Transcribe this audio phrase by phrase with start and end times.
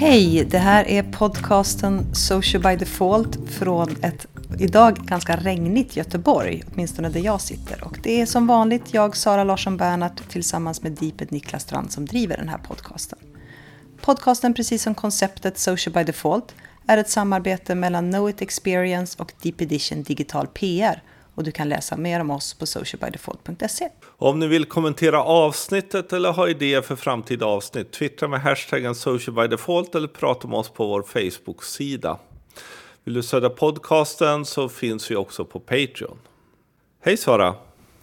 [0.00, 4.26] Hej, det här är podcasten Social by Default från ett
[4.58, 7.84] idag ganska regnigt Göteborg, åtminstone där jag sitter.
[7.84, 12.06] Och det är som vanligt jag, Sara Larsson Bernhardt, tillsammans med Deeped Niklas Strand som
[12.06, 13.18] driver den här podcasten.
[14.00, 16.54] Podcasten, precis som konceptet Social by Default,
[16.86, 21.02] är ett samarbete mellan Know It Experience och Deep Edition Digital PR
[21.38, 23.88] och du kan läsa mer om oss på socialbydefault.se.
[24.06, 29.94] Om ni vill kommentera avsnittet eller ha idéer för framtida avsnitt, twittra med hashtaggen socialbydefault
[29.94, 32.18] eller prata med oss på vår Facebook-sida.
[33.04, 36.18] Vill du stödja podcasten så finns vi också på Patreon.
[37.04, 37.54] Hej Sara!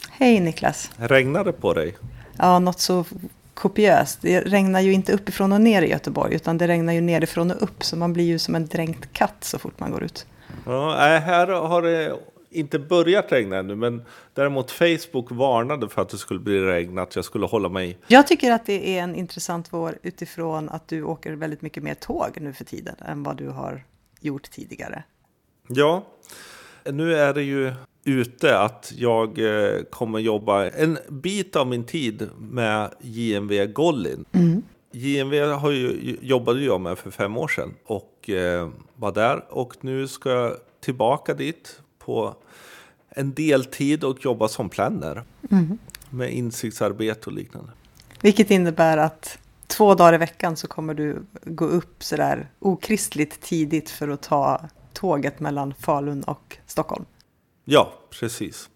[0.09, 0.91] Hej Niklas!
[0.97, 1.97] Regnar det på dig?
[2.37, 3.05] Ja, något så
[3.53, 4.21] kopiöst.
[4.21, 7.63] Det regnar ju inte uppifrån och ner i Göteborg, utan det regnar ju nerifrån och
[7.63, 10.25] upp, så man blir ju som en dränkt katt så fort man går ut.
[10.65, 12.15] Ja, här har det
[12.55, 14.01] inte börjat regna ännu, men
[14.33, 17.97] däremot Facebook varnade för att det skulle bli regn, att jag skulle hålla mig.
[18.07, 21.93] Jag tycker att det är en intressant vår utifrån att du åker väldigt mycket mer
[21.93, 23.83] tåg nu för tiden än vad du har
[24.21, 25.03] gjort tidigare.
[25.67, 26.05] Ja,
[26.85, 32.29] nu är det ju ute att jag eh, kommer jobba en bit av min tid
[32.37, 34.25] med JMV Gollin.
[34.31, 34.63] Mm.
[34.91, 39.73] JMV har ju, jobbade jag med för fem år sedan och eh, var där och
[39.81, 42.35] nu ska jag tillbaka dit på
[43.09, 45.23] en deltid och jobba som planner.
[45.51, 45.77] Mm.
[46.09, 47.71] Med insiktsarbete och liknande.
[48.21, 53.89] Vilket innebär att två dagar i veckan så kommer du gå upp sådär okristligt tidigt
[53.89, 54.61] för att ta
[54.93, 57.05] tåget mellan Falun och Stockholm.
[57.65, 58.69] Ja, precis.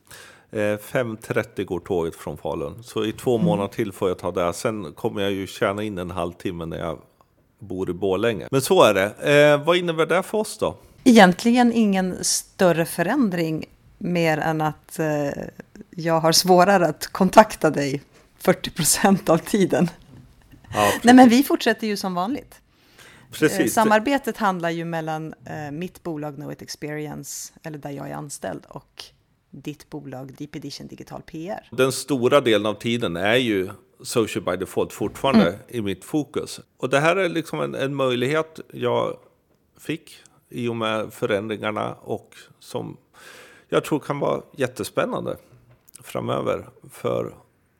[0.51, 2.83] 5.30 eh, går tåget från Falun.
[2.83, 3.45] Så i två mm.
[3.45, 4.53] månader till får jag ta det.
[4.53, 6.99] Sen kommer jag ju tjäna in en halvtimme när jag
[7.59, 8.47] bor i Borlänge.
[8.51, 9.33] Men så är det.
[9.33, 10.75] Eh, vad innebär det för oss då?
[11.03, 13.65] Egentligen ingen större förändring
[13.97, 15.29] mer än att eh,
[15.89, 18.01] jag har svårare att kontakta dig
[18.37, 19.89] 40 procent av tiden.
[20.73, 22.61] Ja, Nej, men vi fortsätter ju som vanligt.
[23.31, 23.59] Precis.
[23.59, 28.65] Eh, samarbetet handlar ju mellan eh, mitt bolag Knowit Experience, eller där jag är anställd,
[28.67, 29.03] och
[29.51, 31.69] ditt bolag Deep Edition Digital PR.
[31.71, 33.69] Den stora delen av tiden är ju
[34.03, 35.59] Social by Default fortfarande mm.
[35.67, 36.59] i mitt fokus.
[36.77, 39.17] Och det här är liksom en, en möjlighet jag
[39.79, 42.97] fick i och med förändringarna och som
[43.69, 45.37] jag tror kan vara jättespännande
[46.03, 47.35] framöver för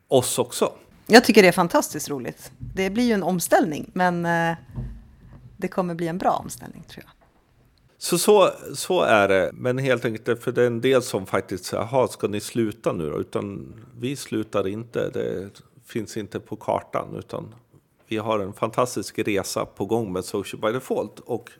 [0.07, 0.71] oss också.
[1.07, 2.51] Jag tycker det är fantastiskt roligt.
[2.57, 4.57] Det blir ju en omställning, men eh,
[5.57, 7.13] det kommer bli en bra omställning tror jag.
[7.97, 11.65] Så, så, så är det, men helt enkelt för det är en del som faktiskt
[11.65, 13.19] säger, jaha, ska ni sluta nu då?
[13.19, 15.49] Utan vi slutar inte, det
[15.85, 17.55] finns inte på kartan, utan
[18.07, 21.51] vi har en fantastisk resa på gång med Social by Default och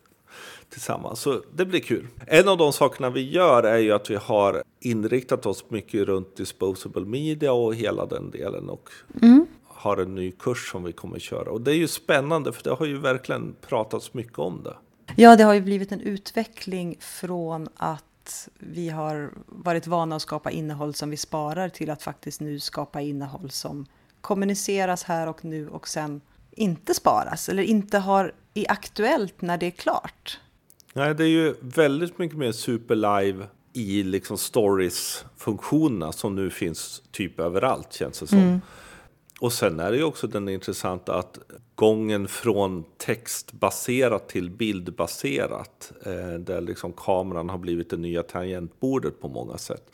[0.70, 1.20] tillsammans.
[1.20, 2.08] Så det blir kul.
[2.28, 6.36] En av de sakerna vi gör är ju att vi har inriktat oss mycket runt
[6.36, 8.70] disposable media och hela den delen.
[8.70, 8.90] Och
[9.22, 9.46] mm.
[9.68, 11.52] har en ny kurs som vi kommer köra.
[11.52, 14.76] Och det är ju spännande för det har ju verkligen pratats mycket om det.
[15.16, 18.04] Ja, det har ju blivit en utveckling från att
[18.60, 23.02] vi har varit vana att skapa innehåll som vi sparar till att faktiskt nu skapa
[23.02, 23.86] innehåll som
[24.22, 26.22] kommuniceras här och nu och sen
[26.52, 30.40] inte sparas eller inte har är aktuellt när det är klart.
[30.94, 37.40] Nej, det är ju väldigt mycket mer superlive i liksom stories-funktionerna som nu finns typ
[37.40, 38.40] överallt känns det som.
[38.40, 38.62] Mm.
[39.40, 41.40] Och sen är det ju också den intressanta att
[41.76, 49.28] gången från textbaserat till bildbaserat, eh, där liksom kameran har blivit det nya tangentbordet på
[49.28, 49.92] många sätt.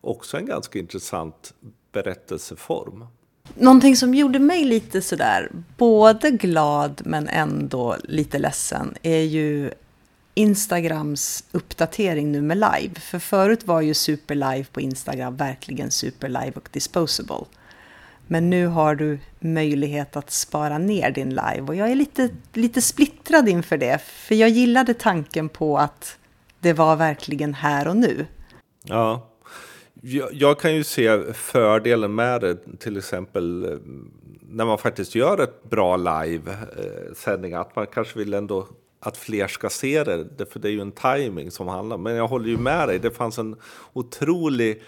[0.00, 1.54] Också en ganska intressant
[1.92, 3.06] berättelseform.
[3.54, 9.70] Någonting som gjorde mig lite sådär, både glad men ändå lite ledsen, är ju
[10.34, 12.94] Instagrams uppdatering nu med live.
[13.00, 17.44] För förut var ju superlive på Instagram verkligen superlive och disposable.
[18.26, 22.82] Men nu har du möjlighet att spara ner din live och jag är lite, lite
[22.82, 23.98] splittrad inför det.
[24.02, 26.18] För jag gillade tanken på att
[26.60, 28.26] det var verkligen här och nu.
[28.82, 29.28] Ja,
[30.00, 33.78] jag, jag kan ju se fördelen med det, till exempel eh,
[34.40, 38.68] när man faktiskt gör ett bra live-sändning, eh, att man kanske vill ändå
[39.04, 42.28] att fler ska se det, för det är ju en timing som handlar Men jag
[42.28, 43.56] håller ju med dig, det fanns en
[43.92, 44.82] otrolig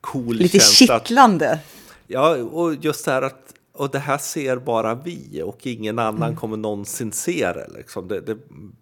[0.00, 0.94] cool Lite känsla.
[0.94, 1.60] Lite kittlande.
[2.06, 6.22] Ja, och just det här att och det här ser bara vi och ingen annan
[6.22, 6.36] mm.
[6.36, 7.68] kommer någonsin se det.
[7.76, 8.08] Liksom.
[8.08, 8.36] Det, det,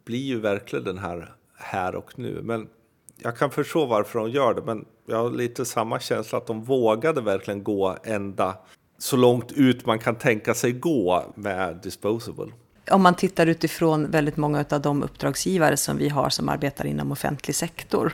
[0.04, 2.40] blir ju verkligen den här här och nu.
[2.42, 2.68] Men
[3.16, 6.64] jag kan förstå varför de gör det, men jag har lite samma känsla att de
[6.64, 8.56] vågade verkligen gå ända
[8.98, 12.52] så långt ut man kan tänka sig gå med Disposable
[12.90, 17.12] om man tittar utifrån väldigt många av de uppdragsgivare som vi har som arbetar inom
[17.12, 18.12] offentlig sektor,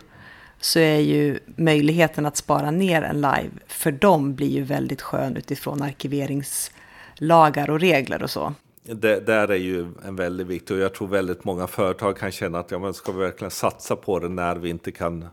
[0.61, 5.37] så är ju möjligheten att spara ner en live, för dem blir ju väldigt skön
[5.37, 8.55] utifrån arkiveringslagar och regler och så.
[8.83, 12.59] det där är ju en väldigt viktig och jag tror väldigt många företag kan känna
[12.59, 15.29] att ja, men ska vi verkligen satsa på det när vi inte kan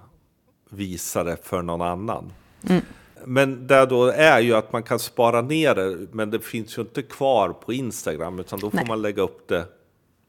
[0.69, 2.33] visa det för någon annan?
[2.69, 2.81] Mm.
[3.25, 6.81] Men det då är ju att man kan spara ner det, men det finns ju
[6.81, 8.87] inte kvar på Instagram, utan då får Nej.
[8.87, 9.65] man lägga upp det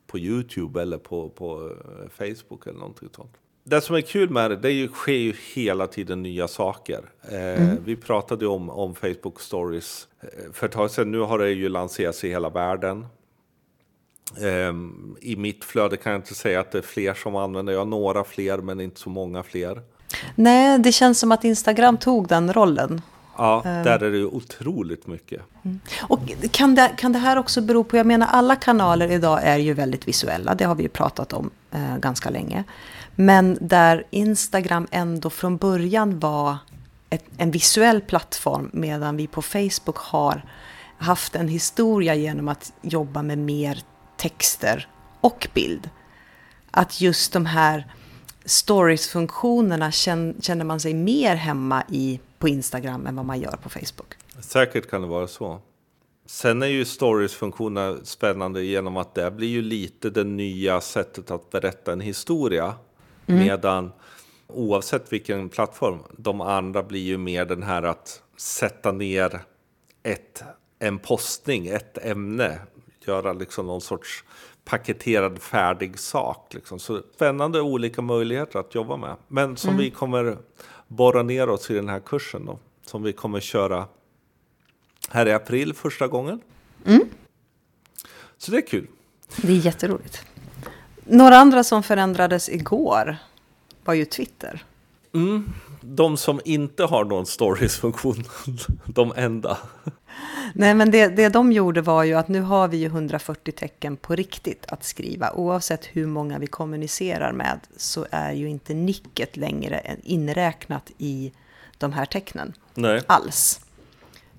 [0.06, 3.36] på YouTube eller på, på eh, Facebook eller någonting sånt.
[3.64, 7.00] Det som är kul med det, det ju, sker ju hela tiden nya saker.
[7.22, 7.76] Eh, mm.
[7.84, 11.10] Vi pratade om, om Facebook Stories eh, för ett tag sedan.
[11.10, 13.06] Nu har det ju lanserats i hela världen.
[14.38, 14.74] Eh,
[15.20, 17.72] I mitt flöde kan jag inte säga att det är fler som använder.
[17.72, 19.82] Jag har några fler, men inte så många fler.
[20.34, 23.02] Nej, det känns som att Instagram tog den rollen.
[23.36, 23.82] Ja, eh.
[23.82, 25.42] där är det otroligt mycket.
[25.62, 25.80] Mm.
[26.02, 26.20] Och
[26.50, 29.74] kan det, kan det här också bero på, jag menar alla kanaler idag är ju
[29.74, 32.64] väldigt visuella, det har vi ju pratat om eh, ganska länge.
[33.14, 36.56] Men där Instagram ändå från början var
[37.10, 40.44] ett, en visuell plattform medan vi på Facebook har
[40.98, 43.82] haft en historia genom att jobba med mer
[44.16, 44.88] texter
[45.20, 45.90] och bild.
[46.70, 47.86] Att just de här
[48.44, 49.92] stories-funktionerna
[50.40, 54.14] känner man sig mer hemma i på Instagram än vad man gör på Facebook.
[54.40, 55.60] Säkert kan det vara så.
[56.26, 61.50] Sen är ju stories-funktionen spännande genom att det blir ju lite det nya sättet att
[61.50, 62.74] berätta en historia.
[63.26, 63.40] Mm.
[63.40, 63.92] Medan
[64.46, 69.40] oavsett vilken plattform, de andra blir ju mer den här att sätta ner
[70.02, 70.42] ett,
[70.78, 72.58] en postning, ett ämne,
[73.06, 74.24] göra liksom någon sorts
[74.64, 76.54] paketerad färdig sak.
[76.54, 76.78] Liksom.
[76.78, 79.16] Så spännande olika möjligheter att jobba med.
[79.28, 79.80] Men som mm.
[79.80, 80.38] vi kommer
[80.88, 83.86] borra ner oss i den här kursen då, som vi kommer köra
[85.08, 86.40] här i april första gången.
[86.86, 87.08] Mm.
[88.38, 88.86] Så det är kul.
[89.36, 90.24] Det är jätteroligt.
[91.04, 93.16] Några andra som förändrades igår
[93.84, 94.64] var ju Twitter.
[95.14, 95.52] Mm.
[95.80, 98.24] De som inte har någon stories-funktion,
[98.86, 99.58] de enda.
[100.54, 103.96] Nej, men det, det de gjorde var ju att nu har vi ju 140 tecken
[103.96, 105.32] på riktigt att skriva.
[105.32, 111.32] Oavsett hur många vi kommunicerar med så är ju inte nicket längre inräknat i
[111.78, 112.52] de här tecknen.
[112.74, 113.02] Nej.
[113.06, 113.60] Alls.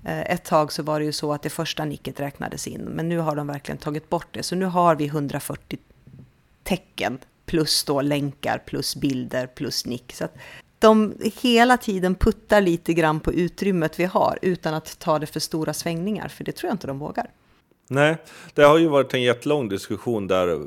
[0.04, 3.08] Eh, ett tag så var det ju så att det första nicket räknades in, men
[3.08, 4.42] nu har de verkligen tagit bort det.
[4.42, 5.78] Så nu har vi 140
[6.62, 10.12] tecken plus då länkar plus bilder plus nick.
[10.12, 10.28] Så
[10.82, 15.40] de hela tiden puttar lite grann på utrymmet vi har utan att ta det för
[15.40, 17.30] stora svängningar, för det tror jag inte de vågar.
[17.88, 18.16] Nej,
[18.54, 20.58] det har ju varit en jättelång diskussion där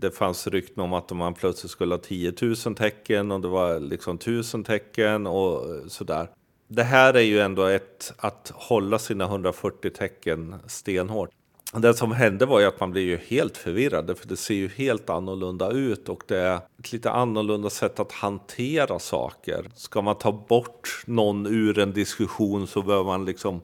[0.00, 3.80] det fanns rykten om att man plötsligt skulle ha 10 000 tecken och det var
[3.80, 6.30] liksom 1000 tecken och sådär.
[6.68, 11.30] Det här är ju ändå ett att hålla sina 140 tecken stenhårt.
[11.72, 14.68] Det som hände var ju att man blev ju helt förvirrad, för det ser ju
[14.68, 19.70] helt annorlunda ut och det är ett lite annorlunda sätt att hantera saker.
[19.74, 23.60] Ska man ta bort någon ur en diskussion så behöver man liksom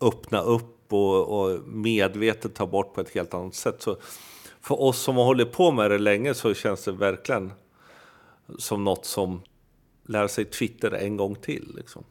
[0.00, 3.82] öppna upp och, och medvetet ta bort på ett helt annat sätt.
[3.82, 3.96] Så
[4.60, 7.52] för oss som har hållit på med det länge så känns det verkligen
[8.58, 9.42] som något som
[10.06, 11.72] lär sig Twitter en gång till.
[11.76, 12.04] Liksom.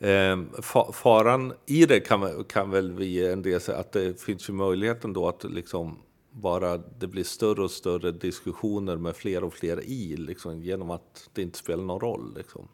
[0.00, 0.50] Ehm,
[0.92, 5.12] faran i det kan, kan väl vi en del säga att det finns ju möjligheten
[5.12, 5.98] då att liksom
[6.30, 11.28] bara det blir större och större diskussioner med fler och fler i, liksom, genom att
[11.32, 12.34] det inte spelar någon roll.
[12.36, 12.68] Liksom.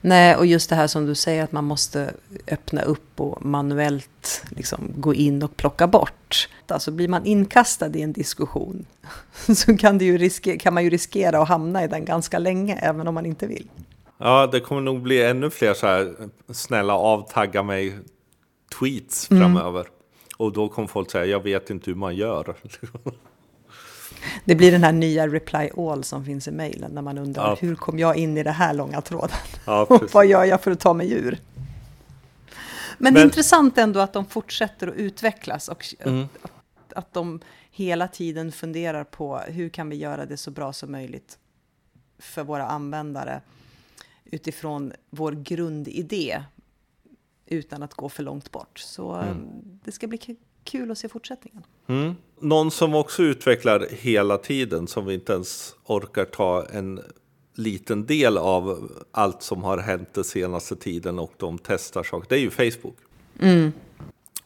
[0.00, 2.14] Nej, och just det här som du säger att man måste
[2.46, 6.48] öppna upp och manuellt liksom gå in och plocka bort.
[6.66, 8.86] Alltså blir man inkastad i en diskussion
[9.56, 12.76] så kan, det ju riskera, kan man ju riskera att hamna i den ganska länge,
[12.76, 13.68] även om man inte vill.
[14.24, 16.14] Ja, det kommer nog bli ännu fler så här
[16.52, 17.98] snälla avtagga mig
[18.78, 19.42] tweets mm.
[19.42, 19.86] framöver.
[20.36, 22.54] Och då kommer folk säga, jag vet inte hur man gör.
[24.44, 27.56] Det blir den här nya reply all som finns i mejlen när man undrar ja.
[27.60, 29.36] hur kom jag in i det här långa tråden?
[29.66, 31.38] Ja, och vad gör jag för att ta mig ur?
[32.50, 32.56] Men,
[32.98, 36.28] Men det är intressant ändå att de fortsätter att utvecklas och mm.
[36.42, 40.92] att, att de hela tiden funderar på hur kan vi göra det så bra som
[40.92, 41.38] möjligt
[42.18, 43.40] för våra användare
[44.32, 46.42] utifrån vår grundidé
[47.46, 48.78] utan att gå för långt bort.
[48.78, 49.28] Så mm.
[49.28, 49.36] Eh,
[49.84, 51.62] det ska bli kul att se fortsättningen.
[51.86, 52.14] Mm.
[52.40, 57.00] Någon som också utvecklar hela tiden, som vi inte ens orkar ta en
[57.54, 62.34] liten del av allt som har hänt den senaste tiden och de testar saker, det
[62.34, 62.96] är ju Facebook.
[63.38, 63.72] Mm.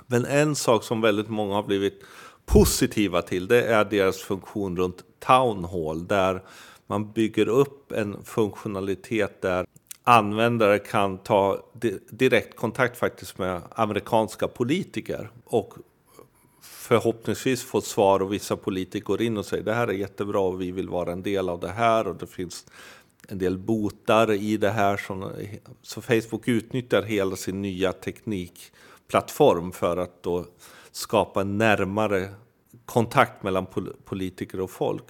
[0.07, 2.01] Men en sak som väldigt många har blivit
[2.45, 6.43] positiva till, det är deras funktion runt Town Hall, där
[6.87, 9.66] man bygger upp en funktionalitet där
[10.09, 11.63] användare kan ta
[12.11, 15.75] direktkontakt faktiskt med amerikanska politiker och
[16.61, 20.61] förhoppningsvis få svar och vissa politiker går in och säger det här är jättebra och
[20.61, 22.67] vi vill vara en del av det här och det finns
[23.29, 24.97] en del botar i det här.
[24.97, 25.33] Som,
[25.83, 30.45] så Facebook utnyttjar hela sin nya teknikplattform för att då
[30.93, 32.29] skapa närmare
[32.87, 35.05] kontakt mellan pol politiker och folk.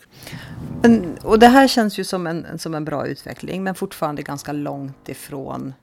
[0.83, 4.53] Men, och det här känns ju som en, som en bra utveckling, men fortfarande ganska
[4.53, 5.75] långt ifrån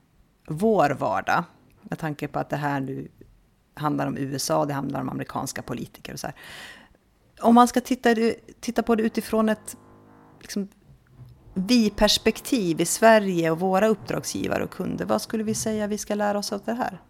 [0.48, 1.44] vår vardag.
[1.82, 3.08] Med tanke på att det här nu
[3.74, 6.36] handlar om USA, det handlar om amerikanska politiker och så här.
[7.40, 8.14] Om man ska titta,
[8.60, 9.76] titta på det utifrån ett
[10.40, 10.68] liksom,
[11.54, 16.38] vi-perspektiv i Sverige och våra uppdragsgivare och kunder, vad skulle vi säga vi ska lära
[16.38, 17.00] oss av det här?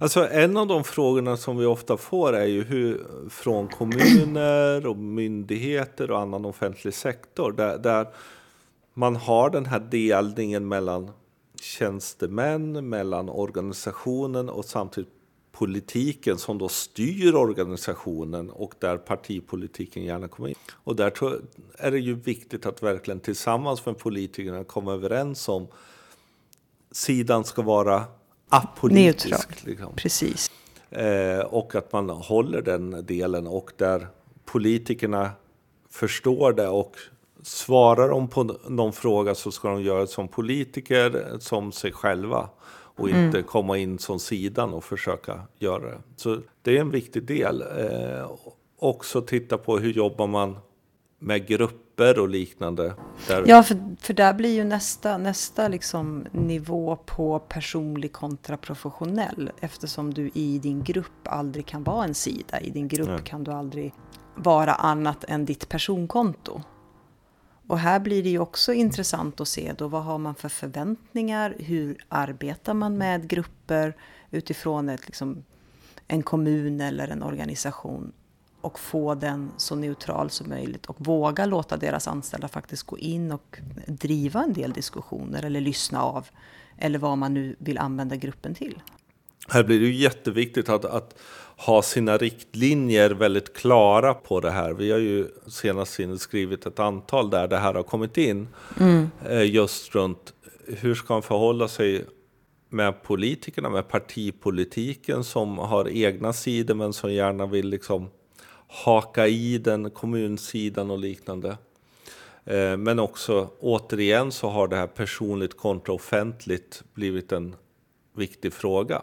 [0.00, 4.96] Alltså en av de frågorna som vi ofta får är ju hur från kommuner och
[4.96, 8.06] myndigheter och annan offentlig sektor där, där
[8.94, 11.10] man har den här delningen mellan
[11.60, 15.12] tjänstemän, mellan organisationen och samtidigt
[15.52, 20.54] politiken som då styr organisationen och där partipolitiken gärna kommer in.
[20.72, 21.12] Och där
[21.78, 25.66] är det ju viktigt att verkligen tillsammans med politikerna komma överens om
[26.90, 28.04] sidan ska vara
[28.48, 29.30] apolitisk.
[29.30, 29.92] Neutral, liksom.
[29.96, 30.50] precis.
[30.90, 34.06] Eh, och att man håller den delen och där
[34.44, 35.30] politikerna
[35.90, 36.96] förstår det och
[37.42, 42.48] svarar de på någon fråga så ska de göra det som politiker, som sig själva
[42.70, 43.26] och mm.
[43.26, 45.98] inte komma in som sidan och försöka göra det.
[46.16, 47.62] Så det är en viktig del.
[47.62, 48.30] Eh,
[48.78, 50.58] också titta på hur jobbar man
[51.18, 52.94] med grupper och liknande.
[53.26, 53.44] Där...
[53.46, 59.50] Ja, för, för där blir ju nästa, nästa liksom nivå på personlig kontra professionell.
[59.60, 62.60] Eftersom du i din grupp aldrig kan vara en sida.
[62.60, 63.20] I din grupp Nej.
[63.24, 63.94] kan du aldrig
[64.34, 66.62] vara annat än ditt personkonto.
[67.66, 71.54] Och här blir det ju också intressant att se då vad har man för förväntningar?
[71.58, 73.96] Hur arbetar man med grupper
[74.30, 75.44] utifrån ett, liksom,
[76.06, 78.12] en kommun eller en organisation?
[78.60, 83.32] Och få den så neutral som möjligt och våga låta deras anställda faktiskt gå in
[83.32, 86.26] och driva en del diskussioner eller lyssna av
[86.78, 88.82] eller vad man nu vill använda gruppen till.
[89.48, 91.18] Här blir det ju jätteviktigt att, att
[91.56, 94.72] ha sina riktlinjer väldigt klara på det här.
[94.72, 98.48] Vi har ju senast skrivit ett antal där det här har kommit in.
[98.80, 99.10] Mm.
[99.28, 100.32] Eh, just runt
[100.66, 102.04] hur ska man förhålla sig
[102.68, 108.10] med politikerna, med partipolitiken som har egna sidor men som gärna vill liksom
[108.68, 111.56] haka i den, kommunsidan och liknande.
[112.44, 117.56] Eh, men också återigen så har det här personligt kontra offentligt blivit en
[118.16, 119.02] viktig fråga.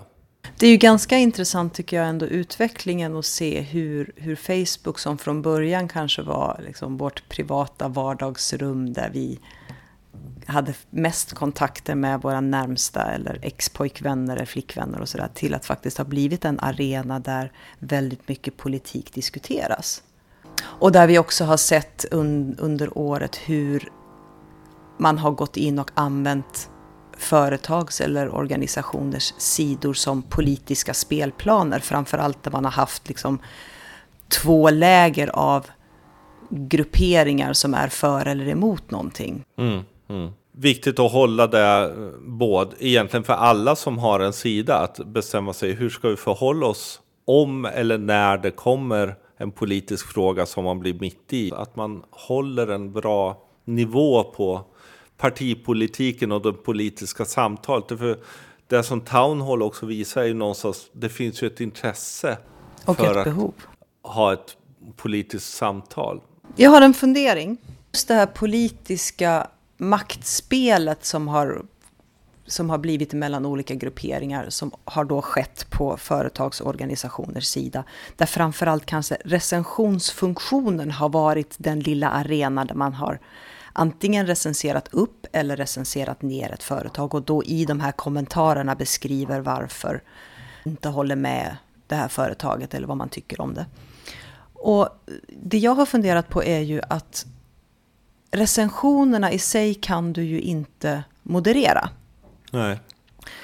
[0.59, 5.17] Det är ju ganska intressant tycker jag ändå utvecklingen och se hur, hur Facebook som
[5.17, 9.39] från början kanske var liksom vårt privata vardagsrum där vi
[10.45, 15.97] hade mest kontakter med våra närmsta eller ex-pojkvänner eller flickvänner och sådär till att faktiskt
[15.97, 20.03] ha blivit en arena där väldigt mycket politik diskuteras.
[20.61, 23.91] Och där vi också har sett un under året hur
[24.97, 26.69] man har gått in och använt
[27.17, 31.79] företags eller organisationers sidor som politiska spelplaner.
[31.79, 33.39] Framförallt där man har haft liksom
[34.27, 35.67] två läger av
[36.49, 39.43] grupperingar som är för eller emot någonting.
[39.57, 39.83] Mm.
[40.07, 40.31] Mm.
[40.51, 45.73] Viktigt att hålla det både, egentligen för alla som har en sida, att bestämma sig
[45.73, 50.79] hur ska vi förhålla oss om eller när det kommer en politisk fråga som man
[50.79, 51.51] blir mitt i.
[51.55, 54.61] Att man håller en bra nivå på
[55.17, 57.87] partipolitiken och det politiska samtalet.
[57.87, 58.17] För
[58.67, 62.37] det som Town Hall också visar är ju någonstans, det finns ju ett intresse
[62.85, 63.53] och för ett att behov.
[64.01, 64.57] ha ett
[64.95, 66.21] politiskt samtal.
[66.55, 67.57] Jag har en fundering.
[67.93, 71.65] Just det här politiska maktspelet som har,
[72.45, 77.83] som har blivit mellan olika grupperingar som har då skett på företagsorganisationers sida.
[78.15, 83.19] Där framförallt kanske recensionsfunktionen har varit den lilla arena där man har
[83.73, 89.39] antingen recenserat upp eller recenserat ner ett företag och då i de här kommentarerna beskriver
[89.39, 90.03] varför
[90.65, 93.65] inte håller med det här företaget eller vad man tycker om det.
[94.53, 94.89] Och
[95.27, 97.25] det jag har funderat på är ju att
[98.35, 101.89] recensionerna i sig kan du ju inte moderera.
[102.51, 102.79] Nej.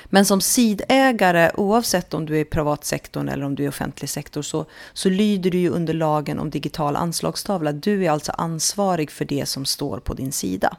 [0.06, 4.10] Men som sidägare, oavsett om du är i privatsektorn eller om du är i offentlig
[4.10, 7.72] sektor, så, så lyder du ju under lagen om digital anslagstavla.
[7.72, 10.78] Du är alltså ansvarig för det som står på din sida.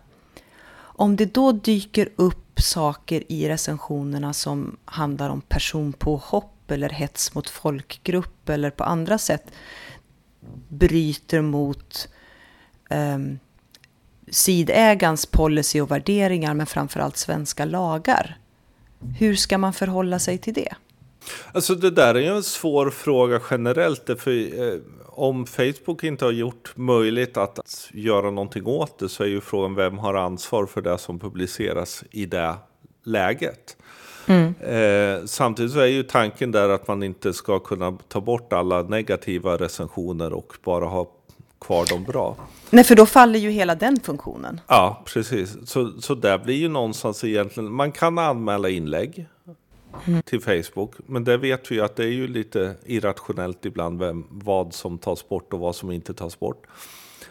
[0.74, 7.50] Om det då dyker upp saker i recensionerna som handlar om personpåhopp eller hets mot
[7.50, 9.44] folkgrupp eller på andra sätt
[10.68, 12.08] bryter mot
[12.90, 13.38] um,
[14.30, 18.38] sidägans policy och värderingar, men framförallt svenska lagar.
[19.18, 20.74] Hur ska man förhålla sig till det?
[21.52, 24.10] Alltså det där är ju en svår fråga generellt.
[24.18, 29.28] För, eh, om Facebook inte har gjort möjligt att göra någonting åt det så är
[29.28, 32.54] ju frågan vem har ansvar för det som publiceras i det
[33.04, 33.76] läget.
[34.26, 34.54] Mm.
[34.60, 38.82] Eh, samtidigt så är ju tanken där att man inte ska kunna ta bort alla
[38.82, 41.10] negativa recensioner och bara ha
[41.62, 42.36] kvar de bra.
[42.70, 44.60] Nej, för då faller ju hela den funktionen.
[44.68, 45.56] Ja, precis.
[45.70, 49.26] Så, så där blir ju någonstans egentligen, man kan anmäla inlägg
[50.06, 50.22] mm.
[50.22, 54.26] till Facebook, men det vet vi ju att det är ju lite irrationellt ibland vem,
[54.30, 56.66] vad som tas bort och vad som inte tas bort.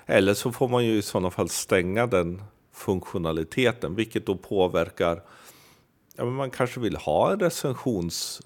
[0.05, 5.21] Eller så får man ju i sådana fall stänga den funktionaliteten, vilket då påverkar
[6.15, 8.41] ja, men man kanske vill ha recensions,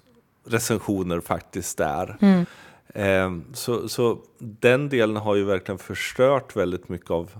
[0.46, 2.16] recensioner faktiskt där.
[2.20, 2.46] Mm.
[2.94, 7.30] Eh, så, så den delen har ju verkligen förstört väldigt mycket av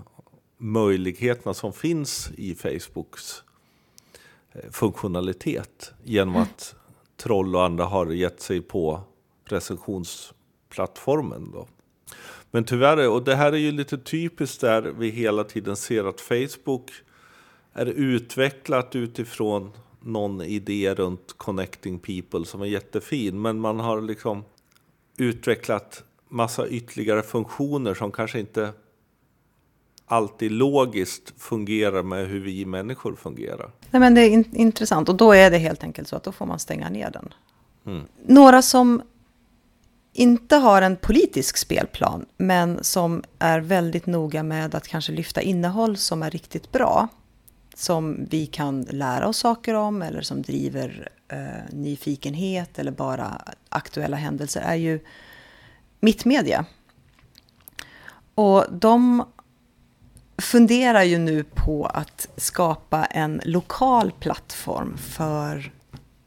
[0.57, 3.43] möjligheterna som finns i Facebooks
[4.51, 6.43] eh, funktionalitet genom mm.
[6.43, 6.75] att
[7.17, 9.01] Troll och andra har gett sig på
[9.45, 11.51] recensionsplattformen.
[11.51, 11.67] Då.
[12.51, 16.21] Men tyvärr, och det här är ju lite typiskt där vi hela tiden ser att
[16.21, 16.91] Facebook
[17.73, 23.41] är utvecklat utifrån någon idé runt connecting people som är jättefin.
[23.41, 24.43] Men man har liksom
[25.17, 28.73] utvecklat massa ytterligare funktioner som kanske inte
[30.05, 33.71] alltid logiskt fungerar med hur vi människor fungerar.
[33.91, 36.31] Nej, men det är in intressant och då är det helt enkelt så att då
[36.31, 37.33] får man stänga ner den.
[37.85, 38.05] Mm.
[38.25, 39.01] Några som
[40.13, 45.97] inte har en politisk spelplan men som är väldigt noga med att kanske lyfta innehåll
[45.97, 47.07] som är riktigt bra
[47.75, 54.17] som vi kan lära oss saker om eller som driver eh, nyfikenhet eller bara aktuella
[54.17, 54.99] händelser är ju
[55.99, 56.65] Mittmedia.
[58.35, 59.23] Och de
[60.37, 65.71] funderar ju nu på att skapa en lokal plattform för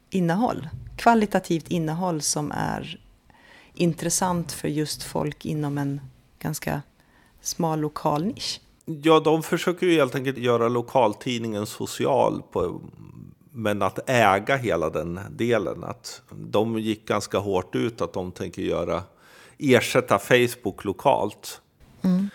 [0.09, 0.69] innehåll.
[0.97, 2.99] Kvalitativt innehåll som är
[3.73, 6.01] intressant för just folk inom en
[6.39, 6.81] ganska
[7.41, 8.61] smal lokal nisch.
[8.85, 12.81] Ja, de försöker ju helt enkelt göra lokaltidningen social, på,
[13.51, 15.83] men att äga hela den delen.
[15.83, 19.03] Att de gick ganska hårt ut att de tänker göra,
[19.57, 21.61] ersätta Facebook lokalt.
[22.01, 22.29] Mm.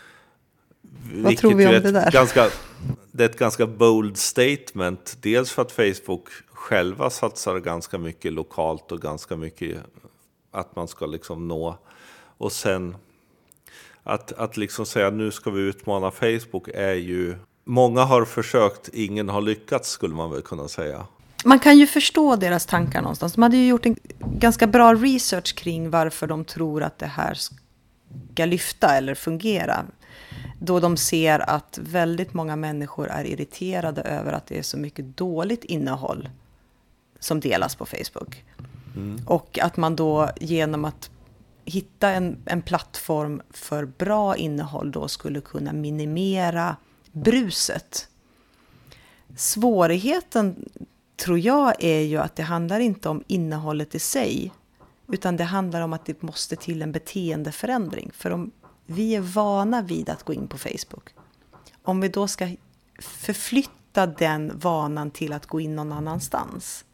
[1.15, 2.11] Vad tror vi om det där?
[2.11, 2.51] Ganska,
[3.13, 5.19] det är ett ganska bold statement.
[5.21, 9.79] Dels för att Facebook själva satsar ganska mycket lokalt och ganska mycket
[10.51, 11.79] att man ska liksom nå.
[12.39, 12.97] Och sen
[14.03, 17.37] att, att liksom säga nu ska vi utmana Facebook är ju...
[17.69, 21.07] Många har försökt, ingen har lyckats skulle man väl kunna säga.
[21.45, 23.33] Man kan ju förstå deras tankar någonstans.
[23.33, 27.39] De hade ju gjort en ganska bra research kring varför de tror att det här
[28.33, 29.85] ska lyfta eller fungera.
[30.61, 35.17] Då de ser att väldigt många människor är irriterade över att det är så mycket
[35.17, 36.29] dåligt innehåll
[37.21, 38.45] som delas på Facebook.
[38.97, 39.21] Mm.
[39.27, 41.11] Och att man då genom att
[41.65, 46.77] hitta en, en plattform för bra innehåll då skulle kunna minimera
[47.17, 48.09] bruset.
[49.37, 50.69] Svårigheten
[51.17, 54.53] tror jag är ju att det handlar inte om innehållet i sig,
[55.09, 58.11] utan det handlar om att det måste till en beteendeförändring.
[58.15, 58.51] För om
[58.87, 61.15] vi är vana vid att gå in på Facebook,
[61.83, 62.49] om vi då ska
[62.99, 66.85] förflytta den vanan till att gå in någon annanstans,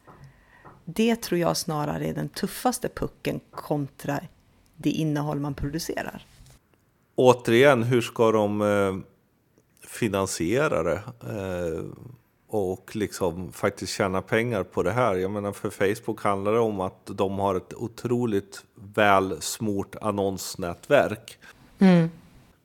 [0.85, 4.19] det tror jag snarare är den tuffaste pucken kontra
[4.75, 6.25] det innehåll man producerar.
[7.15, 9.12] Återigen, hur ska de eh,
[9.93, 11.01] finansiera det?
[11.21, 11.83] Eh,
[12.47, 15.15] och liksom faktiskt tjäna pengar på det här.
[15.15, 21.37] Jag menar för Facebook handlar det om att de har ett otroligt väl smort annonsnätverk.
[21.79, 22.09] Mm.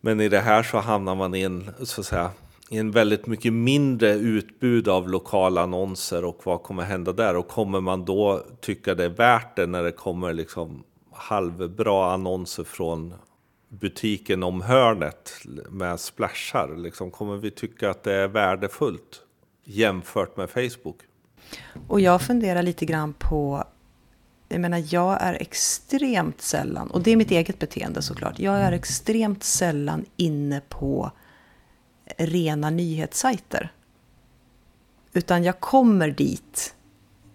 [0.01, 2.31] Men i det här så hamnar man i en, så att säga,
[2.71, 7.37] i en väldigt mycket mindre utbud av lokala annonser och vad kommer hända där?
[7.37, 12.64] Och kommer man då tycka det är värt det när det kommer liksom halvbra annonser
[12.64, 13.14] från
[13.68, 15.33] butiken om hörnet
[15.70, 16.76] med splashar?
[16.76, 19.22] Liksom, kommer vi tycka att det är värdefullt
[19.64, 20.96] jämfört med Facebook?
[21.88, 23.64] Och jag funderar lite grann på
[24.48, 28.72] jag menar, jag är extremt sällan, och det är mitt eget beteende såklart, jag är
[28.72, 31.11] extremt sällan inne på
[32.16, 33.72] rena nyhetssajter.
[35.12, 36.74] Utan jag kommer dit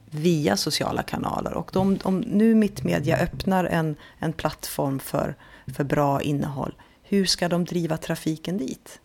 [0.10, 1.54] via sociala kanaler.
[1.54, 5.36] Och om, om nu Mittmedia öppnar en, en plattform för,
[5.76, 9.00] för bra innehåll, hur ska de driva trafiken dit?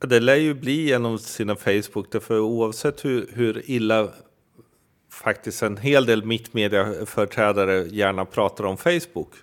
[0.00, 4.08] Det lär ju bli genom sina Facebook, för oavsett hur, hur illa
[5.12, 9.34] faktiskt en hel del mittmediaföreträdare gärna pratar om Facebook,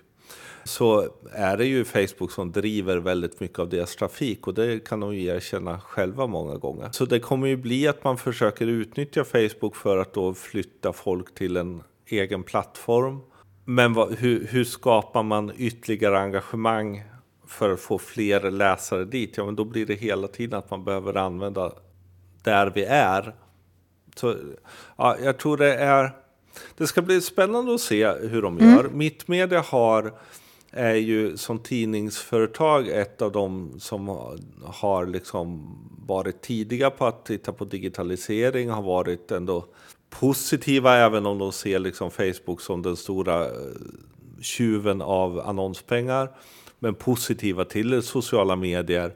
[0.64, 5.00] så är det ju Facebook som driver väldigt mycket av deras trafik och det kan
[5.00, 6.88] de ju erkänna själva många gånger.
[6.92, 11.34] Så det kommer ju bli att man försöker utnyttja Facebook för att då flytta folk
[11.34, 13.20] till en egen plattform.
[13.64, 17.04] Men vad, hur, hur skapar man ytterligare engagemang
[17.46, 19.36] för att få fler läsare dit?
[19.36, 21.72] Ja, men då blir det hela tiden att man behöver använda
[22.42, 23.34] där vi är.
[24.16, 24.36] Så
[24.96, 26.10] ja, jag tror det är
[26.76, 28.80] det ska bli spännande att se hur de gör.
[28.80, 28.98] Mm.
[28.98, 30.14] Mittmedia har
[30.70, 34.08] är ju som tidningsföretag ett av de som
[34.64, 39.66] har liksom varit tidiga på att titta på digitalisering, har varit ändå
[40.20, 43.50] positiva även om de ser liksom Facebook som den stora eh,
[44.40, 46.30] tjuven av annonspengar.
[46.78, 49.12] Men positiva till sociala medier.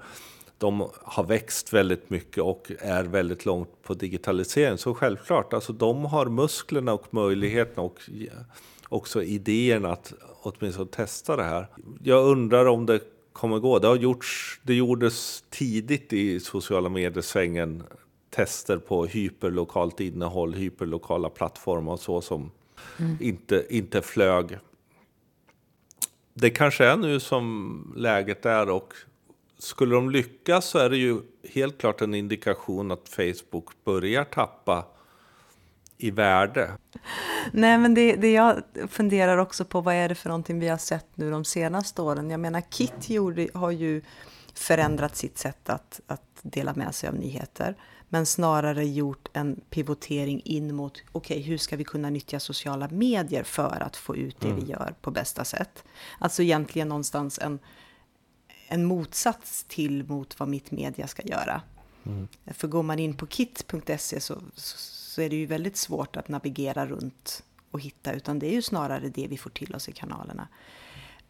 [0.59, 4.79] De har växt väldigt mycket och är väldigt långt på digitalisering.
[4.79, 8.01] Så självklart, alltså de har musklerna och möjligheterna och
[8.89, 11.67] också idén att åtminstone testa det här.
[12.03, 13.01] Jag undrar om det
[13.33, 13.79] kommer gå.
[13.79, 17.83] Det, har gjorts, det gjordes tidigt i sociala medier-svängen
[18.39, 22.51] tester på hyperlokalt innehåll, hyperlokala plattformar och så som
[22.99, 23.17] mm.
[23.21, 24.59] inte, inte flög.
[26.35, 28.95] Det kanske är nu som läget är och
[29.59, 31.21] skulle de lyckas så är det ju
[31.51, 34.85] helt klart en indikation att Facebook börjar tappa
[35.97, 36.71] i värde.
[37.53, 40.79] Nej, men det, det jag funderar också på, vad är det för någonting vi har
[40.79, 42.31] sett nu de senaste åren?
[42.31, 44.03] Jag menar, Kit gjorde, har ju
[44.55, 47.77] förändrat sitt sätt att, att dela med sig av nyheter,
[48.09, 52.89] men snarare gjort en pivotering in mot, okej, okay, hur ska vi kunna nyttja sociala
[52.89, 54.61] medier för att få ut det mm.
[54.61, 55.85] vi gör på bästa sätt?
[56.19, 57.59] Alltså egentligen någonstans en,
[58.69, 61.63] en motsats till mot vad mitt media ska göra.
[62.07, 62.29] Mm.
[62.47, 66.87] För går man in på kit.se så, så är det ju väldigt svårt att navigera
[66.87, 70.49] runt och hitta, utan det är ju snarare det vi får till oss i kanalerna.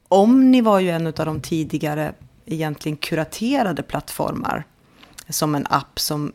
[0.08, 2.14] Omni var ju en av de tidigare
[2.46, 4.66] egentligen kuraterade plattformar
[5.28, 6.32] som en app som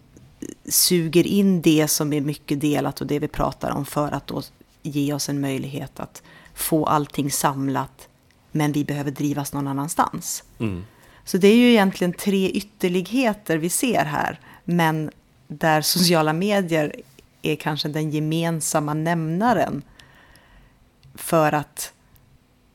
[0.70, 4.42] suger in det som är mycket delat och det vi pratar om för att då
[4.82, 6.24] ge oss en möjlighet att
[6.54, 8.08] få allting samlat
[8.52, 10.44] men vi behöver drivas någon annanstans.
[10.60, 10.84] Mm.
[11.26, 15.12] Så det är ju egentligen tre ytterligheter vi ser här men
[15.48, 16.96] där sociala medier
[17.42, 19.82] är kanske den gemensamma nämnaren
[21.16, 21.94] för att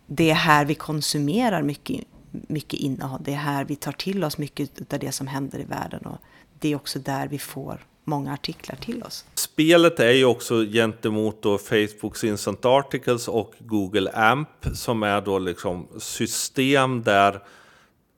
[0.07, 3.21] det är här vi konsumerar mycket, mycket innehåll.
[3.25, 6.19] Det är här vi tar till oss mycket av det som händer i världen och
[6.61, 9.25] det är också där vi får många artiklar till oss.
[9.35, 15.39] Spelet är ju också gentemot då Facebooks Instant Articles och Google AMP som är då
[15.39, 17.43] liksom system där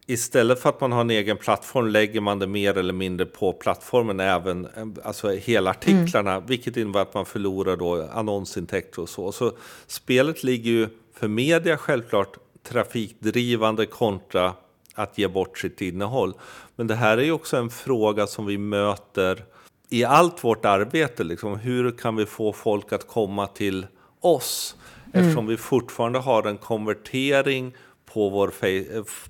[0.06, 3.52] istället för att man har en egen plattform lägger man det mer eller mindre på
[3.52, 4.68] plattformen, även
[5.04, 6.46] alltså hela artiklarna, mm.
[6.46, 9.32] vilket innebär att man förlorar då annonsintäkter och så.
[9.32, 9.52] Så
[9.86, 14.54] spelet ligger ju för media självklart trafikdrivande kontra
[15.02, 16.34] att ge bort sitt innehåll.
[16.76, 19.44] Men det här är ju också en fråga som vi möter
[19.88, 21.24] i allt vårt arbete.
[21.24, 21.58] Liksom.
[21.58, 23.86] Hur kan vi få folk att komma till
[24.20, 24.76] oss?
[25.12, 25.26] Mm.
[25.26, 27.74] Eftersom vi fortfarande har en konvertering
[28.12, 28.52] på vår,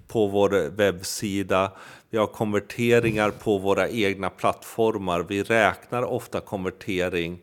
[0.06, 1.72] på vår webbsida.
[2.10, 5.20] Vi har konverteringar på våra egna plattformar.
[5.28, 7.38] Vi räknar ofta konvertering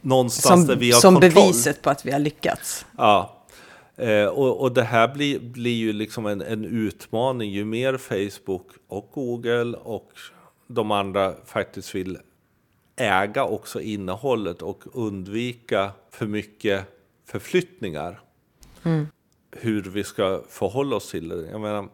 [0.00, 1.32] någonstans som, där vi har som kontroll.
[1.32, 2.86] Som beviset på att vi har lyckats.
[2.98, 3.41] Ja.
[4.02, 7.50] Eh, och, och det här blir, blir ju liksom en, en utmaning.
[7.50, 10.10] Ju mer Facebook och Google och
[10.66, 12.18] de andra faktiskt vill
[12.96, 16.84] äga också innehållet och undvika för mycket
[17.26, 18.20] förflyttningar.
[18.82, 19.06] Mm
[19.56, 21.50] hur vi ska förhålla oss till det.
[21.50, 21.88] Jag menar,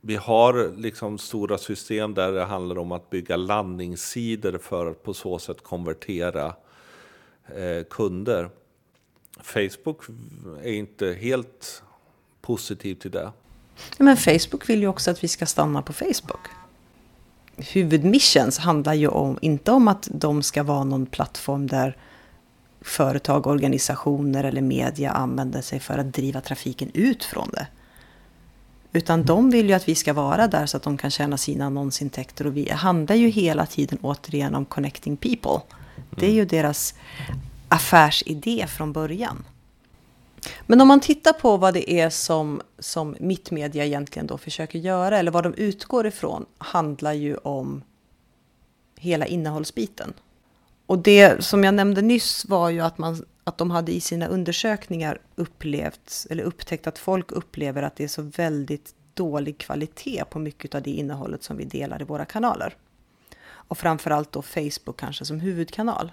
[0.00, 5.14] vi har liksom stora system där det handlar om att bygga landningssidor för att på
[5.14, 6.54] så sätt konvertera
[7.46, 8.50] eh, kunder.
[9.44, 10.02] Facebook
[10.62, 11.82] är inte helt
[12.40, 13.32] positiv till det.
[13.98, 16.48] Men Facebook vill ju också att vi ska stanna på Facebook.
[17.56, 21.96] Huvudmissions handlar ju om, inte om att de ska vara någon plattform där
[22.80, 27.66] företag, organisationer eller media använder sig för att driva trafiken ut från det.
[28.92, 31.64] Utan de vill ju att vi ska vara där så att de kan tjäna sina
[31.64, 32.46] annonsintäkter.
[32.46, 35.60] Och vi handlar ju hela tiden återigen om connecting people.
[36.10, 36.94] Det är ju deras
[37.74, 39.44] affärsidé från början.
[40.66, 45.18] Men om man tittar på vad det är som, som Mittmedia egentligen då försöker göra,
[45.18, 47.82] eller vad de utgår ifrån, handlar ju om
[48.96, 50.12] hela innehållsbiten.
[50.86, 54.26] Och det som jag nämnde nyss var ju att, man, att de hade i sina
[54.26, 60.38] undersökningar upplevt, eller upptäckt att folk upplever att det är så väldigt dålig kvalitet på
[60.38, 62.76] mycket av det innehållet som vi delar i våra kanaler.
[63.46, 66.12] Och framförallt då Facebook kanske som huvudkanal.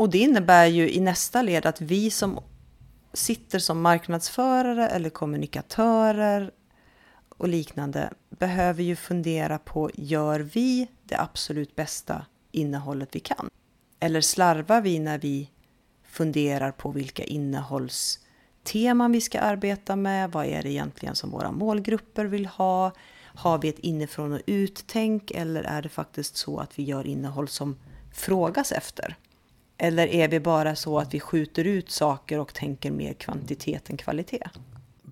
[0.00, 2.40] Och det innebär ju i nästa led att vi som
[3.12, 6.50] sitter som marknadsförare eller kommunikatörer
[7.28, 13.50] och liknande behöver ju fundera på, gör vi det absolut bästa innehållet vi kan?
[14.00, 15.50] Eller slarvar vi när vi
[16.04, 20.32] funderar på vilka innehållsteman vi ska arbeta med?
[20.32, 22.92] Vad är det egentligen som våra målgrupper vill ha?
[23.24, 27.48] Har vi ett inifrån och uttänk eller är det faktiskt så att vi gör innehåll
[27.48, 27.78] som
[28.12, 29.16] frågas efter?
[29.82, 33.96] Eller är vi bara så att vi skjuter ut saker och tänker mer kvantitet än
[33.96, 34.48] kvalitet?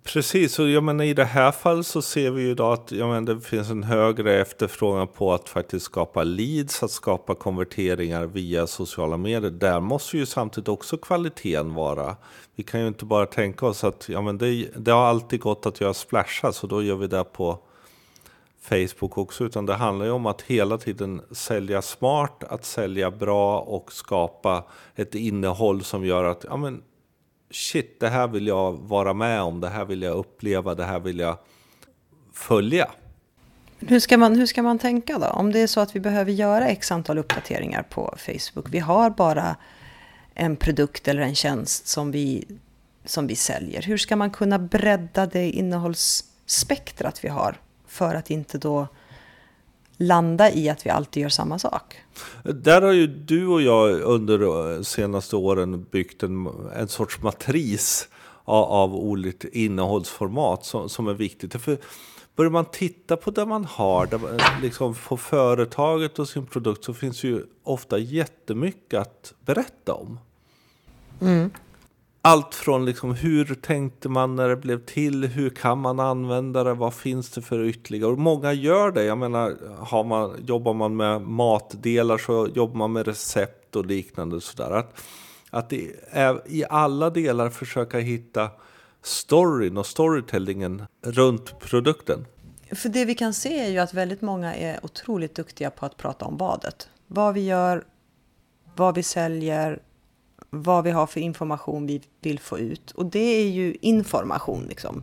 [0.05, 3.09] Precis, och jag menar, i det här fallet så ser vi ju idag att jag
[3.09, 8.67] menar, det finns en högre efterfrågan på att faktiskt skapa leads, att skapa konverteringar via
[8.67, 9.51] sociala medier.
[9.51, 12.17] Där måste ju samtidigt också kvaliteten vara.
[12.57, 15.67] Vi kan ju inte bara tänka oss att ja, men det, det har alltid gått
[15.67, 17.59] att göra splasha, så då gör vi det på
[18.61, 23.61] Facebook också, utan det handlar ju om att hela tiden sälja smart, att sälja bra
[23.61, 26.83] och skapa ett innehåll som gör att ja, men
[27.51, 31.01] shit, det här vill jag vara med om, det här vill jag uppleva, det här
[31.01, 31.39] vill jag
[32.33, 32.89] följa.
[33.79, 35.27] Hur ska, man, hur ska man tänka då?
[35.27, 38.67] Om det är så att vi behöver göra x antal uppdateringar på Facebook.
[38.71, 39.57] Vi har bara
[40.35, 42.45] en produkt eller en tjänst som vi,
[43.05, 43.83] som vi säljer.
[43.83, 47.57] Hur ska man kunna bredda det innehållsspektrat vi har
[47.89, 48.87] för att inte då
[49.97, 51.97] landa i att vi alltid gör samma sak.
[52.43, 58.09] Där har ju du och jag under de senaste åren byggt en, en sorts matris
[58.45, 61.63] av, av olika innehållsformat som, som är viktigt.
[61.63, 61.79] För
[62.37, 66.85] börjar man titta på det man har, där man, liksom på företaget och sin produkt
[66.85, 70.19] så finns ju ofta jättemycket att berätta om.
[71.21, 71.51] Mm
[72.23, 76.75] allt från liksom hur tänkte man när det blev till, hur kan man använda det,
[76.75, 78.13] vad finns det för ytterligare?
[78.13, 79.05] Och många gör det.
[79.05, 84.41] Jag menar, har man, jobbar man med matdelar så jobbar man med recept och liknande.
[84.41, 84.71] Sådär.
[84.71, 85.01] Att,
[85.51, 88.51] att det är, i alla delar försöka hitta
[89.03, 92.27] storyn och storytellingen runt produkten.
[92.73, 95.97] För det vi kan se är ju att väldigt många är otroligt duktiga på att
[95.97, 96.89] prata om badet.
[97.07, 97.85] Vad vi gör,
[98.77, 99.83] vad vi säljer,
[100.51, 102.91] vad vi har för information vi vill få ut.
[102.91, 105.03] Och det är ju information liksom.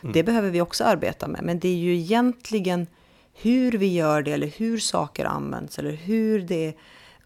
[0.00, 0.12] Mm.
[0.12, 1.42] Det behöver vi också arbeta med.
[1.42, 2.86] Men det är ju egentligen
[3.32, 6.74] hur vi gör det eller hur saker används eller hur det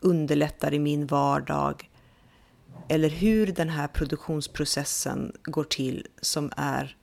[0.01, 1.91] underlättar i min vardag.
[2.89, 6.97] Eller hur den här produktionsprocessen går till som är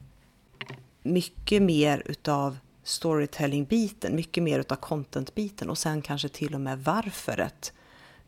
[1.03, 7.73] mycket mer utav storytelling-biten, mycket mer utav content-biten och sen kanske till och med varföret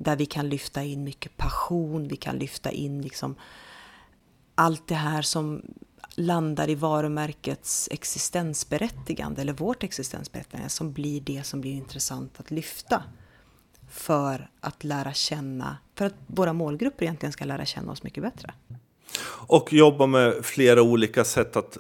[0.04, 3.36] där vi kan lyfta in mycket passion, vi kan lyfta in liksom
[4.56, 5.62] allt det här som
[6.16, 13.04] landar i varumärkets existensberättigande eller vårt existensberättigande som blir det som blir intressant att lyfta
[13.90, 18.54] för att lära känna, för att våra målgrupper egentligen ska lära känna oss mycket bättre.
[19.48, 21.78] Och jobba med flera olika sätt att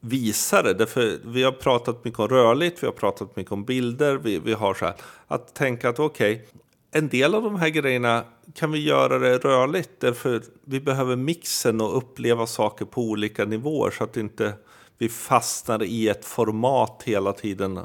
[0.00, 0.74] visa det.
[0.74, 4.52] Därför vi har pratat mycket om rörligt, vi har pratat mycket om bilder, vi, vi
[4.52, 4.94] har så här,
[5.26, 6.46] att tänka att okej, okay,
[6.94, 8.24] en del av de här grejerna
[8.54, 9.90] kan vi göra det rörligt.
[9.98, 14.52] Därför vi behöver mixen och uppleva saker på olika nivåer så att inte
[14.98, 17.80] vi fastnar i ett format hela tiden.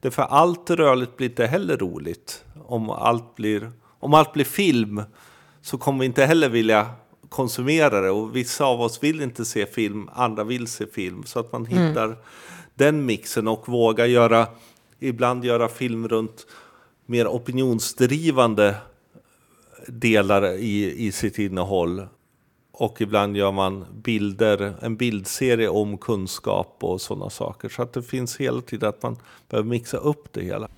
[0.00, 2.44] Därför allt rörligt blir inte heller roligt.
[2.66, 5.02] Om allt blir, om allt blir film
[5.62, 6.90] så kommer vi inte heller vilja
[7.28, 8.10] konsumera det.
[8.10, 11.24] Och vissa av oss vill inte se film, andra vill se film.
[11.24, 11.88] Så att man mm.
[11.88, 12.16] hittar
[12.74, 14.46] den mixen och vågar göra,
[14.98, 16.46] ibland göra film runt
[17.08, 18.74] mer opinionsdrivande
[19.86, 22.06] delar i, i sitt innehåll.
[22.72, 27.68] Och ibland gör man bilder, en bildserie om kunskap och sådana saker.
[27.68, 29.16] Så att det finns hela tiden att man
[29.48, 30.68] behöver mixa upp det hela.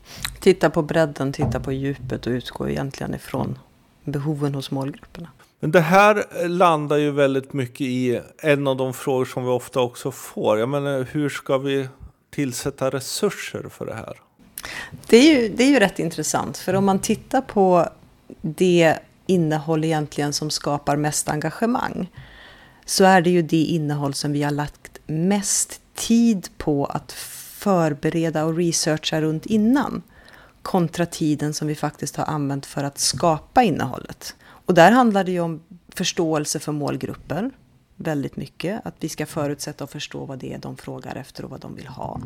[0.40, 3.58] Titta på bredden, titta på djupet och utgå egentligen ifrån
[4.04, 5.28] behoven hos målgrupperna.
[5.60, 9.80] Men det här landar ju väldigt mycket i en av de frågor som vi ofta
[9.80, 10.58] också får.
[10.58, 11.88] Jag menar, hur ska vi
[12.30, 14.20] tillsätta resurser för det här?
[15.06, 17.88] Det är, ju, det är ju rätt intressant, för om man tittar på
[18.42, 22.10] det innehåll egentligen som skapar mest engagemang,
[22.84, 28.44] så är det ju det innehåll som vi har lagt mest tid på att förbereda
[28.44, 30.02] och researcha runt innan,
[30.62, 34.34] kontra tiden som vi faktiskt har använt för att skapa innehållet.
[34.42, 37.50] Och där handlar det ju om förståelse för målgrupper,
[37.96, 38.86] väldigt mycket.
[38.86, 41.74] Att vi ska förutsätta och förstå vad det är de frågar efter och vad de
[41.74, 42.20] vill ha.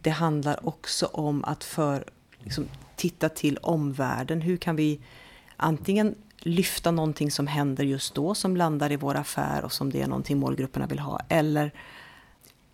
[0.00, 2.04] Det handlar också om att för,
[2.38, 4.40] liksom, titta till omvärlden.
[4.40, 5.00] Hur kan vi
[5.56, 10.02] antingen lyfta någonting som händer just då, som landar i vår affär och som det
[10.02, 11.20] är någonting målgrupperna vill ha.
[11.28, 11.72] Eller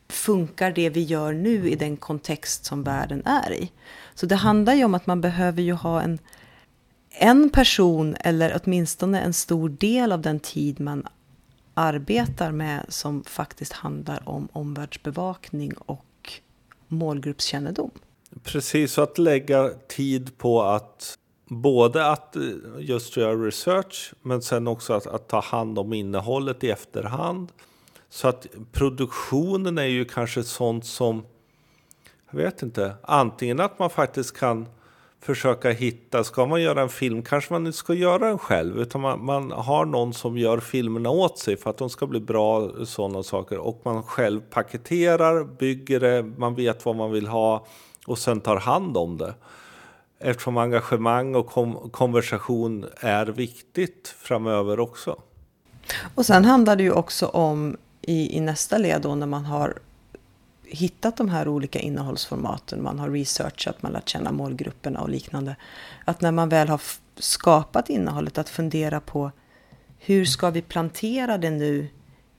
[0.09, 3.73] funkar det vi gör nu i den kontext som världen är i?
[4.15, 6.19] Så det handlar ju om att man behöver ju ha en,
[7.11, 11.07] en person eller åtminstone en stor del av den tid man
[11.75, 16.05] arbetar med som faktiskt handlar om omvärldsbevakning och
[16.89, 17.91] målgruppskännedom.
[18.43, 21.19] Precis, så att lägga tid på att
[21.49, 22.43] både att eh,
[22.79, 27.53] just göra research men sen också att, att, ta hand om innehållet i efterhand.
[28.09, 31.25] Så att produktionen är ju kanske sånt som,
[32.31, 34.69] jag vet inte, antingen att man faktiskt kan
[35.27, 39.01] försöka hitta, ska man göra en film kanske man inte ska göra den själv utan
[39.01, 42.71] man, man har någon som gör filmerna åt sig för att de ska bli bra
[42.85, 47.67] sådana saker och man själv paketerar, bygger det, man vet vad man vill ha
[48.07, 49.35] och sen tar hand om det.
[50.19, 55.17] Eftersom engagemang och kom konversation är viktigt framöver också.
[56.15, 59.79] Och sen handlar det ju också om i, i nästa led då när man har
[60.69, 65.57] hittat de här olika innehållsformaten, man har researchat, man har lärt känna målgrupperna och liknande.
[66.05, 66.81] Att när man väl har
[67.17, 69.31] skapat innehållet, att fundera på
[69.99, 71.89] hur ska vi plantera det nu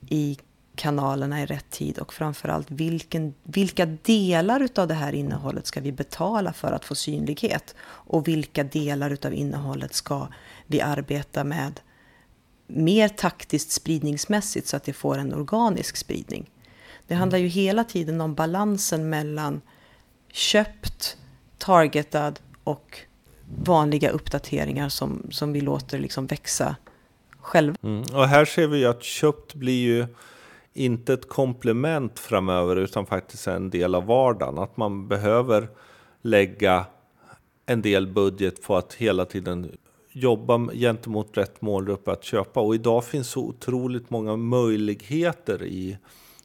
[0.10, 0.38] i
[0.76, 5.92] kanalerna i rätt tid och framförallt vilken, vilka delar av det här innehållet ska vi
[5.92, 10.28] betala för att få synlighet och vilka delar av innehållet ska
[10.68, 11.80] vi arbeta med
[12.68, 16.50] mer taktiskt spridningsmässigt så att det får en organisk spridning.
[17.08, 19.62] Det handlar ju hela tiden om balansen mellan
[20.32, 21.18] köpt,
[21.58, 23.00] targetad och
[23.66, 26.76] vanliga uppdateringar som, som vi låter liksom växa
[27.40, 27.78] själva.
[27.84, 28.02] Mm.
[28.14, 30.08] Och här ser vi ju att köpt blir ju
[30.74, 34.58] inte ett komplement framöver utan faktiskt en del av vardagen.
[34.58, 35.70] Att man behöver
[36.22, 36.86] lägga
[37.66, 39.78] en del budget på att hela tiden
[40.12, 42.60] jobba gentemot rätt målgrupp att köpa.
[42.60, 45.98] Och idag finns så otroligt många möjligheter i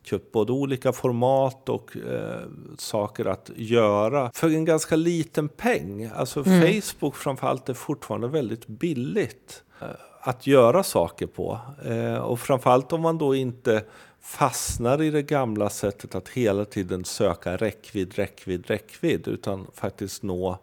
[0.03, 2.41] köpt både olika format och eh,
[2.79, 6.11] saker att göra för en ganska liten peng.
[6.15, 6.83] Alltså mm.
[6.83, 9.87] Facebook framförallt är fortfarande väldigt billigt eh,
[10.21, 11.61] att göra saker på.
[11.85, 13.85] Eh, och framförallt om man då inte
[14.21, 20.59] fastnar i det gamla sättet att hela tiden söka räckvidd, räckvidd, räckvidd utan faktiskt nå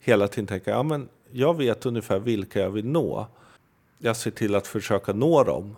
[0.00, 3.26] hela tiden tänka ja men jag vet ungefär vilka jag vill nå.
[3.98, 5.76] Jag ser till att försöka nå dem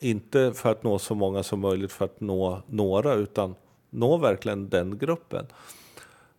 [0.00, 3.54] inte för att nå så många som möjligt för att nå några, utan
[3.90, 5.46] nå verkligen den gruppen.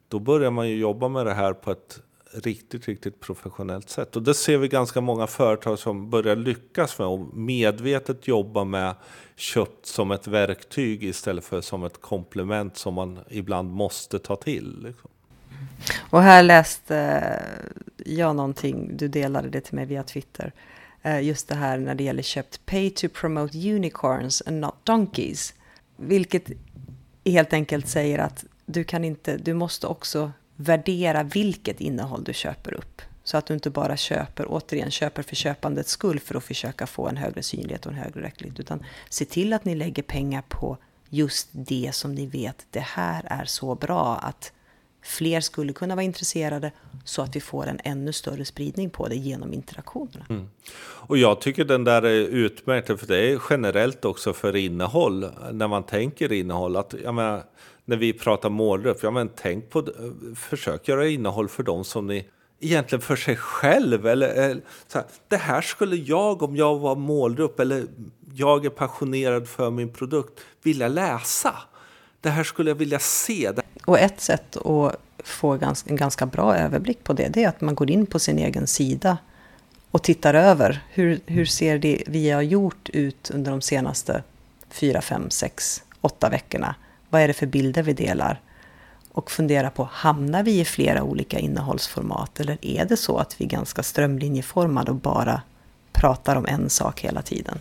[0.07, 2.01] Då börjar man ju jobba med det här på ett
[2.33, 4.15] riktigt, riktigt professionellt sätt.
[4.15, 8.95] Och det ser vi ganska många företag som börjar lyckas med och medvetet jobba med
[9.35, 14.83] köpt som ett verktyg istället för som ett komplement som man ibland måste ta till.
[14.83, 15.09] Liksom.
[16.09, 20.53] Och här läste eh, jag någonting, du delade det till mig via Twitter.
[21.03, 25.53] Eh, just det här när det gäller köpt pay to promote unicorns and not donkeys.
[25.97, 26.51] Vilket
[27.25, 32.73] helt enkelt säger att du kan inte, du måste också värdera vilket innehåll du köper
[32.73, 33.01] upp.
[33.23, 37.07] Så att du inte bara köper, återigen köper för köpandets skull för att försöka få
[37.07, 38.59] en högre synlighet och en högre räckvidd.
[38.59, 40.77] Utan se till att ni lägger pengar på
[41.09, 44.53] just det som ni vet, det här är så bra att
[45.03, 46.71] fler skulle kunna vara intresserade
[47.05, 50.25] så att vi får en ännu större spridning på det genom interaktionerna.
[50.29, 50.47] Mm.
[50.81, 55.67] Och jag tycker den där är utmärkt, för det är generellt också för innehåll, när
[55.67, 56.75] man tänker innehåll.
[56.75, 57.43] Att, jag menar,
[57.85, 59.87] när vi pratar målgrupp, ja, men tänk på,
[60.35, 62.27] försök göra innehåll för dem som ni
[62.59, 64.07] egentligen för sig själv.
[64.07, 67.85] Eller, eller så här, det här skulle jag, om jag var målgrupp, eller
[68.33, 71.53] jag är passionerad för min produkt, vilja läsa.
[72.21, 73.51] Det här skulle jag vilja se.
[73.85, 75.51] Och ett sätt att få
[75.85, 78.67] en ganska bra överblick på det, det är att man går in på sin egen
[78.67, 79.17] sida
[79.91, 80.83] och tittar över.
[80.89, 84.23] Hur, hur ser det vi har gjort ut under de senaste
[84.69, 86.75] fyra, fem, sex, åtta veckorna?
[87.09, 88.41] Vad är det för bilder vi delar?
[89.11, 92.39] Och fundera på, hamnar vi i flera olika innehållsformat?
[92.39, 95.41] Eller är det så att vi är ganska strömlinjeformade och bara
[95.91, 97.57] pratar om en sak hela tiden?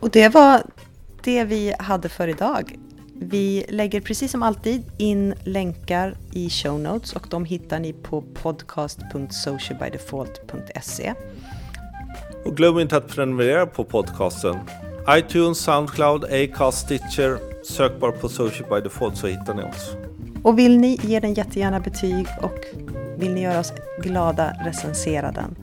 [0.00, 0.62] Och det var
[1.26, 2.78] det vi hade för idag.
[3.14, 8.22] Vi lägger precis som alltid in länkar i show notes och de hittar ni på
[8.22, 11.14] podcast.socialbydefault.se.
[12.44, 14.56] Och glöm inte att prenumerera på podcasten.
[15.10, 17.38] iTunes, Soundcloud, Acast, Stitcher.
[17.64, 19.96] Sök bara på Social by Default så hittar ni oss.
[20.42, 22.58] Och vill ni ge den jättegärna betyg och
[23.18, 25.56] vill ni göra oss glada, recensera den.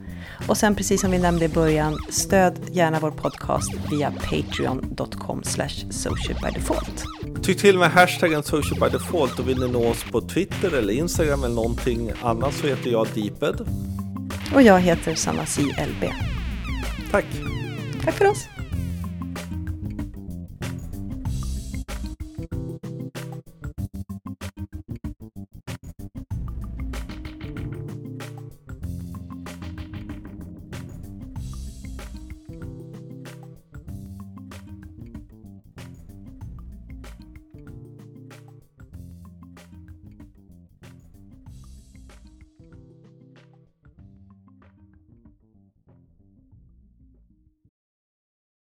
[0.48, 5.44] Och sen precis som vi nämnde i början, stöd gärna vår podcast via patreon.com
[5.90, 7.04] socialbydefault.
[7.44, 11.56] Tyck till med hashtaggen socialbydefault och vill ni nå oss på Twitter eller Instagram eller
[11.56, 13.68] någonting annat så heter jag Deeped.
[14.56, 15.62] Och jag heter Sanna C.
[15.62, 16.12] LB.
[17.12, 17.26] Tack.
[18.06, 18.53] Tack för oss.